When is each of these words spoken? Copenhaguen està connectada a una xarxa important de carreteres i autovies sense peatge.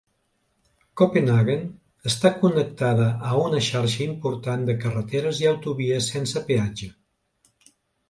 Copenhaguen 1.01 1.67
està 2.13 2.31
connectada 2.45 3.07
a 3.33 3.37
una 3.43 3.61
xarxa 3.69 4.03
important 4.09 4.67
de 4.73 4.79
carreteres 4.83 5.45
i 5.47 5.53
autovies 5.55 6.13
sense 6.17 6.49
peatge. 6.53 6.93